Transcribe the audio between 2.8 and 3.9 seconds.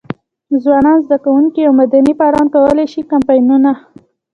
شي کمپاینونه.